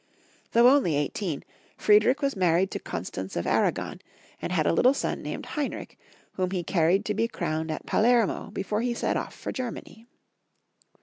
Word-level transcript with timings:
Though 0.53 0.67
only 0.67 0.95
eighteen, 0.95 1.43
Friedrich 1.77 2.23
was 2.23 2.35
married 2.35 2.71
to 2.71 2.79
Constance 2.79 3.35
of 3.35 3.45
Aragon, 3.45 4.01
and 4.41 4.51
had 4.51 4.65
a 4.65 4.73
little 4.73 4.95
son 4.95 5.21
named 5.21 5.45
Heinrich, 5.45 5.95
whom 6.33 6.49
he 6.49 6.63
carried 6.63 7.05
to 7.05 7.13
be 7.13 7.27
crowned 7.27 7.69
at 7.69 7.85
Palermo 7.85 8.49
before 8.49 8.81
he 8.81 8.95
set 8.95 9.15
off 9.15 9.35
for 9.35 9.51
Germany. 9.51 10.07